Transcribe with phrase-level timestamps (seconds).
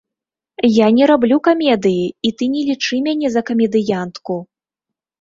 [0.75, 4.45] Я не раблю камедыі, і ты не лічы мяне за камедыянтку!